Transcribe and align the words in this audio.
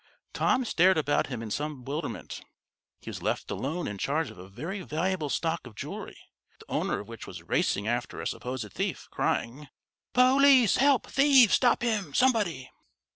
Tom 0.33 0.65
stared 0.65 0.97
about 0.97 1.27
him 1.27 1.43
in 1.43 1.51
some 1.51 1.83
bewilderment. 1.83 2.41
He 3.01 3.11
was 3.11 3.21
left 3.21 3.51
alone 3.51 3.87
in 3.87 3.99
charge 3.99 4.31
of 4.31 4.39
a 4.39 4.49
very 4.49 4.81
valuable 4.81 5.29
stock 5.29 5.67
of 5.67 5.75
jewelry, 5.75 6.17
the 6.57 6.65
owner 6.67 7.01
of 7.01 7.07
which 7.07 7.27
was 7.27 7.43
racing 7.43 7.87
after 7.87 8.19
a 8.19 8.25
supposed 8.25 8.73
thief, 8.73 9.07
crying: 9.11 9.67
"Police! 10.13 10.77
Help! 10.77 11.05
Thieves! 11.05 11.53
Stop 11.53 11.83
him, 11.83 12.15
somebody!" 12.15 12.71